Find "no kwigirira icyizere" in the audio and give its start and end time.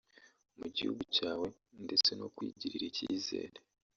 2.19-3.57